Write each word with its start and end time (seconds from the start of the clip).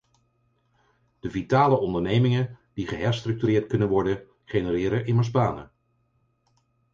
De 1.19 1.29
vitale 1.29 1.77
ondernemingen 1.77 2.59
die 2.73 2.87
geherstructureerd 2.87 3.67
kunnen 3.67 3.89
worden, 3.89 4.23
genereren 4.45 5.05
immers 5.05 5.31
banen. 5.31 5.71